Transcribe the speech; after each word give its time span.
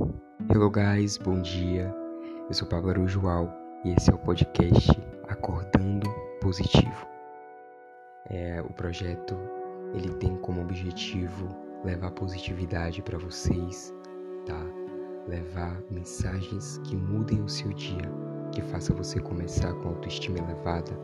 Hello 0.00 0.70
guys, 0.70 1.18
bom 1.18 1.42
dia. 1.42 1.94
Eu 2.48 2.54
sou 2.54 2.66
Pablo 2.66 2.88
Arujoal 2.88 3.52
e 3.84 3.90
esse 3.90 4.10
é 4.10 4.14
o 4.14 4.18
podcast 4.18 4.90
Acordando 5.28 6.08
Positivo. 6.40 7.06
É, 8.30 8.62
o 8.62 8.72
projeto 8.72 9.36
ele 9.92 10.08
tem 10.14 10.36
como 10.36 10.62
objetivo 10.62 11.48
levar 11.84 12.12
positividade 12.12 13.02
para 13.02 13.18
vocês, 13.18 13.92
tá? 14.46 14.58
Levar 15.28 15.78
mensagens 15.90 16.78
que 16.78 16.96
mudem 16.96 17.42
o 17.42 17.48
seu 17.48 17.70
dia, 17.74 18.10
que 18.52 18.62
faça 18.62 18.94
você 18.94 19.20
começar 19.20 19.74
com 19.74 19.88
autoestima 19.90 20.38
elevada 20.38 20.98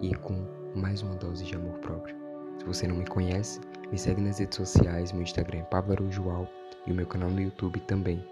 e 0.00 0.14
com 0.14 0.46
mais 0.74 1.02
uma 1.02 1.16
dose 1.16 1.44
de 1.44 1.54
amor 1.54 1.78
próprio. 1.80 2.16
Se 2.58 2.64
você 2.64 2.88
não 2.88 2.96
me 2.96 3.06
conhece, 3.06 3.60
me 3.92 3.98
segue 3.98 4.22
nas 4.22 4.38
redes 4.38 4.56
sociais, 4.56 5.12
meu 5.12 5.22
Instagram 5.22 5.58
é 5.58 5.64
Pablo 5.64 5.92
Arujoal 5.92 6.48
e 6.86 6.92
o 6.92 6.94
meu 6.94 7.06
canal 7.06 7.28
no 7.28 7.42
YouTube 7.42 7.78
também. 7.80 8.24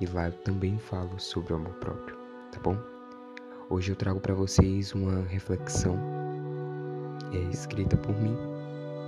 E 0.00 0.06
lá 0.06 0.26
eu 0.26 0.32
também 0.32 0.76
falo 0.76 1.18
sobre 1.20 1.52
o 1.52 1.56
amor 1.56 1.74
próprio, 1.74 2.16
tá 2.50 2.58
bom? 2.60 2.76
Hoje 3.70 3.92
eu 3.92 3.96
trago 3.96 4.18
para 4.18 4.34
vocês 4.34 4.92
uma 4.92 5.22
reflexão 5.26 5.96
é, 7.32 7.38
escrita 7.50 7.96
por 7.96 8.14
mim 8.20 8.36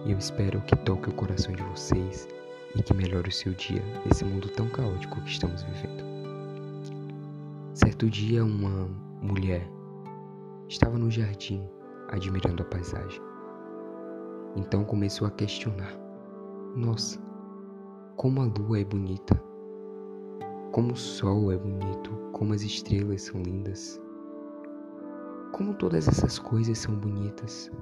e 0.04 0.12
eu 0.12 0.18
espero 0.18 0.60
que 0.62 0.76
toque 0.76 1.10
o 1.10 1.14
coração 1.14 1.52
de 1.52 1.62
vocês 1.64 2.28
e 2.76 2.82
que 2.82 2.94
melhore 2.94 3.28
o 3.28 3.32
seu 3.32 3.52
dia 3.54 3.82
nesse 4.04 4.24
mundo 4.24 4.48
tão 4.50 4.68
caótico 4.68 5.20
que 5.22 5.30
estamos 5.30 5.64
vivendo. 5.64 6.04
Certo 7.74 8.08
dia, 8.08 8.44
uma 8.44 8.88
mulher 9.20 9.68
estava 10.68 10.96
no 10.96 11.10
jardim 11.10 11.68
admirando 12.10 12.62
a 12.62 12.66
paisagem. 12.66 13.20
Então 14.54 14.84
começou 14.84 15.26
a 15.26 15.32
questionar: 15.32 15.92
Nossa, 16.76 17.20
como 18.16 18.40
a 18.40 18.44
lua 18.44 18.80
é 18.80 18.84
bonita, 18.84 19.42
como 20.76 20.92
o 20.92 20.96
sol 20.96 21.50
é 21.50 21.56
bonito, 21.56 22.10
como 22.32 22.52
as 22.52 22.60
estrelas 22.60 23.22
são 23.22 23.40
lindas, 23.40 23.98
como 25.50 25.72
todas 25.72 26.06
essas 26.06 26.38
coisas 26.38 26.76
são 26.76 26.94
bonitas. 26.94 27.72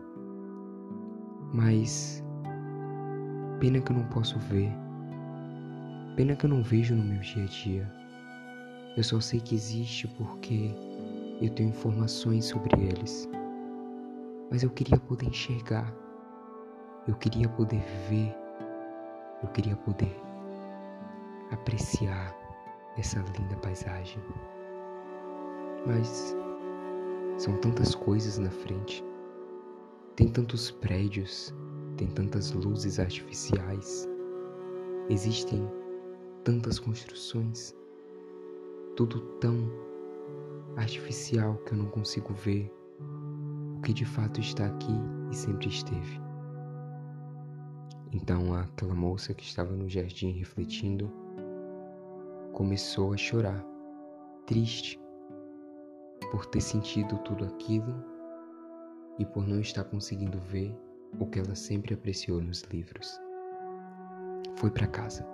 Mas 1.53 2.23
pena 3.59 3.81
que 3.81 3.91
eu 3.91 3.97
não 3.97 4.05
posso 4.11 4.39
ver, 4.39 4.71
pena 6.15 6.37
que 6.37 6.47
eu 6.47 6.51
não 6.51 6.63
vejo 6.63 6.95
no 6.95 7.03
meu 7.03 7.19
dia 7.19 7.43
a 7.43 7.47
dia. 7.47 7.93
Eu 8.97 9.03
só 9.03 9.19
sei 9.19 9.41
que 9.41 9.57
existe 9.57 10.07
porque 10.07 10.71
eu 11.43 11.51
tenho 11.51 11.71
informações 11.71 12.45
sobre 12.45 12.81
eles. 12.81 13.29
Mas 14.53 14.63
eu 14.63 14.71
queria 14.71 14.99
poder 15.01 15.27
enxergar, 15.27 15.93
eu 17.09 17.17
queria 17.17 17.49
poder 17.49 17.83
ver 18.09 18.33
eu 19.43 19.49
queria 19.49 19.75
poder 19.75 20.17
apreciar 21.51 22.44
essa 22.97 23.19
linda 23.39 23.57
paisagem. 23.57 24.23
Mas 25.87 26.35
são 27.39 27.57
tantas 27.59 27.95
coisas 27.95 28.39
na 28.39 28.51
frente. 28.51 29.05
Tem 30.17 30.29
tantos 30.29 30.71
prédios, 30.71 31.53
tem 31.97 32.09
tantas 32.09 32.53
luzes 32.53 32.99
artificiais. 32.99 34.09
Existem 35.11 35.69
tantas 36.45 36.79
construções. 36.79 37.75
Tudo 38.97 39.21
tão 39.41 39.69
artificial 40.77 41.57
que 41.67 41.73
eu 41.73 41.79
não 41.79 41.87
consigo 41.87 42.33
ver 42.33 42.73
o 43.77 43.81
que 43.83 43.93
de 43.93 44.05
fato 44.05 44.41
está 44.41 44.67
aqui 44.67 44.95
e 45.31 45.35
sempre 45.35 45.69
esteve. 45.69 46.21
Então 48.13 48.55
aquela 48.55 48.95
moça 48.95 49.35
que 49.35 49.43
estava 49.43 49.75
no 49.75 49.89
jardim 49.89 50.31
refletindo 50.31 51.11
começou 52.55 53.13
a 53.13 53.17
chorar, 53.17 53.63
triste 54.47 55.01
por 56.31 56.47
ter 56.47 56.61
sentido 56.61 57.19
tudo 57.19 57.45
aquilo 57.45 57.95
e 59.19 59.27
por 59.27 59.47
não 59.47 59.61
estar 59.61 59.85
conseguindo 59.85 60.39
ver 60.39 60.75
o 61.19 61.27
que 61.27 61.39
ela 61.39 61.55
sempre 61.55 61.95
apreciou 61.95 62.41
nos 62.41 62.63
livros. 62.63 63.21
Foi 64.57 64.71
para 64.71 64.87
casa. 64.87 65.27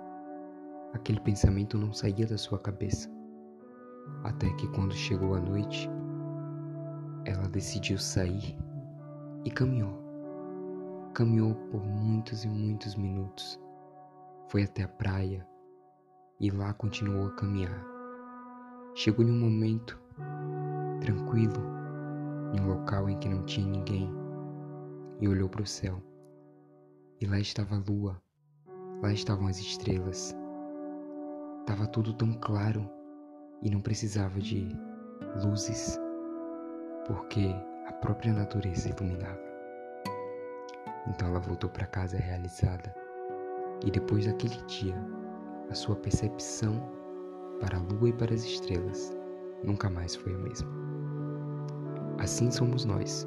Aquele 0.93 1.19
pensamento 1.21 1.77
não 1.77 1.93
saía 1.93 2.27
da 2.27 2.37
sua 2.37 2.59
cabeça. 2.59 3.09
Até 4.23 4.51
que 4.55 4.67
quando 4.69 4.93
chegou 4.93 5.35
a 5.35 5.39
noite, 5.39 5.89
ela 7.25 7.47
decidiu 7.47 7.97
sair 7.97 8.57
e 9.45 9.49
caminhou 9.49 10.01
Caminhou 11.13 11.53
por 11.69 11.83
muitos 11.83 12.45
e 12.45 12.47
muitos 12.47 12.95
minutos. 12.95 13.59
Foi 14.47 14.63
até 14.63 14.83
a 14.83 14.87
praia 14.87 15.45
e 16.41 16.49
lá 16.49 16.73
continuou 16.73 17.27
a 17.27 17.31
caminhar. 17.35 17.85
Chegou 18.95 19.23
em 19.23 19.29
um 19.29 19.39
momento 19.39 20.01
tranquilo, 20.99 21.61
em 22.51 22.59
um 22.59 22.67
local 22.67 23.07
em 23.07 23.17
que 23.19 23.29
não 23.29 23.45
tinha 23.45 23.67
ninguém, 23.67 24.11
e 25.19 25.27
olhou 25.27 25.47
para 25.47 25.61
o 25.61 25.67
céu. 25.67 26.01
E 27.21 27.27
lá 27.27 27.39
estava 27.39 27.75
a 27.75 27.83
lua, 27.87 28.19
lá 29.03 29.13
estavam 29.13 29.47
as 29.47 29.59
estrelas. 29.59 30.35
Tava 31.67 31.85
tudo 31.85 32.11
tão 32.15 32.33
claro 32.33 32.89
e 33.61 33.69
não 33.69 33.79
precisava 33.79 34.39
de 34.39 34.67
luzes, 35.45 35.99
porque 37.05 37.53
a 37.87 37.93
própria 37.93 38.33
natureza 38.33 38.89
iluminava. 38.89 39.39
Então 41.07 41.27
ela 41.27 41.39
voltou 41.39 41.69
para 41.69 41.85
casa 41.85 42.17
realizada. 42.17 42.95
E 43.85 43.91
depois 43.91 44.25
daquele 44.25 44.57
dia, 44.65 44.95
a 45.71 45.73
sua 45.73 45.95
percepção 45.95 46.83
para 47.61 47.77
a 47.77 47.81
lua 47.81 48.09
e 48.09 48.13
para 48.13 48.33
as 48.33 48.43
estrelas 48.43 49.15
nunca 49.63 49.89
mais 49.89 50.13
foi 50.17 50.33
a 50.33 50.37
mesma. 50.37 50.69
Assim 52.19 52.51
somos 52.51 52.83
nós, 52.83 53.25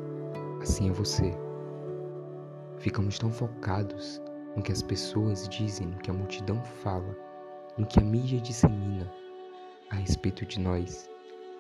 assim 0.61 0.91
é 0.91 0.93
você. 0.93 1.33
Ficamos 2.77 3.19
tão 3.19 3.31
focados 3.31 4.21
no 4.55 4.63
que 4.63 4.73
as 4.73 4.83
pessoas 4.83 5.49
dizem, 5.49 5.87
no 5.87 5.97
que 5.97 6.11
a 6.11 6.15
multidão 6.15 6.63
fala, 6.63 7.17
no 7.79 7.87
que 7.87 7.99
a 7.99 8.03
mídia 8.05 8.39
dissemina 8.39 9.11
a 9.91 9.95
respeito 9.95 10.45
de 10.45 10.61
nós, 10.61 11.09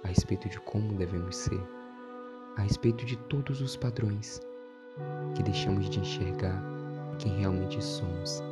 a 0.04 0.08
respeito 0.08 0.50
de 0.50 0.60
como 0.60 0.92
devemos 0.98 1.34
ser, 1.34 1.60
a 2.58 2.60
respeito 2.60 3.06
de 3.06 3.16
todos 3.30 3.62
os 3.62 3.74
padrões 3.74 4.38
que 5.34 5.42
deixamos 5.42 5.88
de 5.88 6.00
enxergar 6.00 6.62
quem 7.18 7.38
realmente 7.38 7.82
somos, 7.82 8.42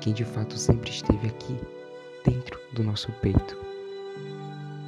quem 0.00 0.14
de 0.14 0.24
fato 0.24 0.56
sempre 0.56 0.88
esteve 0.88 1.28
aqui, 1.28 1.54
dentro 2.24 2.58
do 2.72 2.82
nosso 2.82 3.12
peito, 3.20 3.56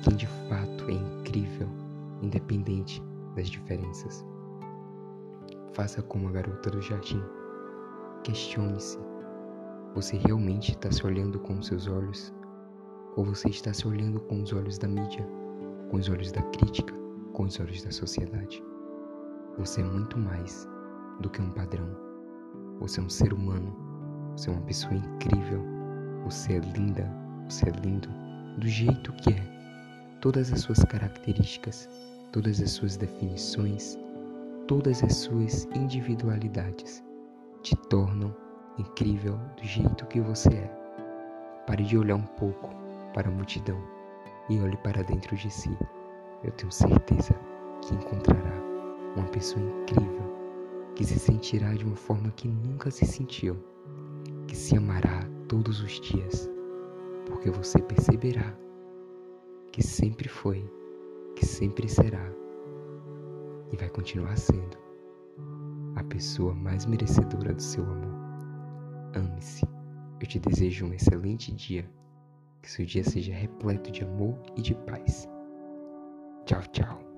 quem 0.03 0.17
de 0.17 0.27
fato 0.49 0.89
é 0.89 0.93
incrível, 0.93 1.69
independente 2.23 3.03
das 3.37 3.49
diferenças. 3.49 4.25
Faça 5.75 6.03
como 6.03 6.29
a 6.29 6.33
garota 6.33 6.71
do 6.71 6.81
jardim. 6.81 7.23
Questione-se: 8.25 8.99
você 9.95 10.17
realmente 10.17 10.71
está 10.73 10.91
se 10.91 11.07
olhando 11.07 11.39
com 11.41 11.59
os 11.59 11.67
seus 11.67 11.87
olhos? 11.87 12.33
Ou 13.17 13.25
você 13.25 13.51
está 13.51 13.75
se 13.75 13.87
olhando 13.87 14.19
com 14.21 14.43
os 14.43 14.51
olhos 14.55 14.79
da 14.79 14.89
mídia, 14.89 15.29
com 15.91 15.99
os 15.99 16.09
olhos 16.09 16.33
da 16.33 16.41
crítica, 16.43 16.95
com 17.35 17.43
os 17.45 17.61
olhos 17.61 17.83
da 17.83 17.91
sociedade? 17.91 18.65
Você 19.59 19.83
é 19.83 19.85
muito 19.85 20.19
mais 20.19 20.67
do 21.21 21.29
que 21.29 21.43
um 21.43 21.51
padrão. 21.51 21.87
Você 22.81 23.01
é 23.01 23.03
um 23.03 23.11
ser 23.11 23.35
humano, 23.35 23.92
você 24.37 24.51
é 24.51 24.53
uma 24.53 24.63
pessoa 24.63 24.95
incrível, 24.95 25.63
você 26.25 26.55
é 26.55 26.59
linda, 26.59 27.09
você 27.49 27.69
é 27.69 27.73
lindo, 27.73 28.09
do 28.59 28.67
jeito 28.67 29.13
que 29.15 29.31
é. 29.31 29.53
Todas 30.21 30.53
as 30.53 30.61
suas 30.61 30.85
características, 30.85 31.89
todas 32.33 32.61
as 32.61 32.71
suas 32.71 32.97
definições, 32.97 33.99
todas 34.67 35.03
as 35.03 35.17
suas 35.17 35.65
individualidades 35.75 37.03
te 37.63 37.77
tornam 37.89 38.35
incrível 38.79 39.39
do 39.57 39.65
jeito 39.65 40.07
que 40.07 40.21
você 40.21 40.49
é. 40.49 40.83
Pare 41.67 41.85
de 41.85 41.99
olhar 41.99 42.17
um 42.17 42.27
pouco 42.27 42.71
para 43.15 43.29
a 43.29 43.33
multidão 43.33 43.79
e 44.49 44.59
olhe 44.61 44.77
para 44.79 45.03
dentro 45.03 45.37
de 45.37 45.51
si. 45.51 45.77
Eu 46.43 46.51
tenho 46.53 46.73
certeza 46.73 47.35
que 47.83 47.95
encontrará 47.95 48.55
uma 49.17 49.27
pessoa 49.29 49.65
incrível 49.65 50.33
que 50.95 51.05
se 51.05 51.19
sentirá 51.19 51.73
de 51.75 51.85
uma 51.85 51.97
forma 51.97 52.31
que 52.31 52.49
nunca 52.49 52.91
se 52.91 53.07
sentiu, 53.07 53.57
que 54.53 54.59
se 54.59 54.77
amará 54.77 55.27
todos 55.49 55.81
os 55.81 55.99
dias, 55.99 56.47
porque 57.25 57.51
você 57.51 57.81
perceberá 57.81 58.55
que 59.73 59.83
sempre 59.83 60.29
foi, 60.29 60.63
que 61.35 61.47
sempre 61.47 61.89
será 61.89 62.31
e 63.73 63.77
vai 63.79 63.89
continuar 63.89 64.37
sendo 64.37 64.77
a 65.97 66.05
pessoa 66.05 66.53
mais 66.53 66.85
merecedora 66.85 67.55
do 67.55 67.63
seu 67.63 67.83
amor. 67.83 68.15
Ame-se. 69.15 69.65
Eu 70.21 70.27
te 70.27 70.39
desejo 70.39 70.85
um 70.85 70.93
excelente 70.93 71.51
dia. 71.55 71.91
Que 72.61 72.71
seu 72.71 72.85
dia 72.85 73.03
seja 73.03 73.33
repleto 73.33 73.91
de 73.91 74.05
amor 74.05 74.39
e 74.55 74.61
de 74.61 74.75
paz. 74.75 75.27
Tchau, 76.45 76.61
tchau. 76.73 77.12